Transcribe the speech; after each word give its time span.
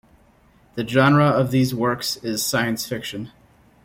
The 0.73 0.87
genre 0.87 1.25
of 1.27 1.51
these 1.51 1.75
works 1.75 2.15
is 2.23 2.43
science 2.43 2.87
fiction. 2.87 3.31